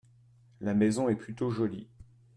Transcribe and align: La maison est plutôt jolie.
La 0.61 0.73
maison 0.73 1.09
est 1.09 1.15
plutôt 1.15 1.51
jolie. 1.51 1.87